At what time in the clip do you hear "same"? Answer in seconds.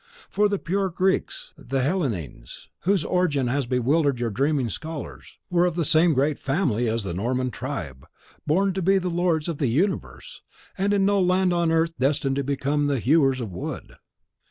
5.85-6.15